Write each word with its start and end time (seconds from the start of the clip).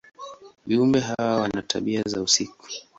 Viumbe 0.67 0.99
hawa 0.99 1.35
wana 1.35 1.61
tabia 1.61 2.01
za 2.05 2.21
usiku. 2.21 2.67